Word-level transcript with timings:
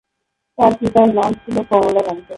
তার 0.57 0.71
পিতার 0.79 1.09
নাম 1.15 1.31
ছিল 1.41 1.57
কমলাকান্ত। 1.69 2.29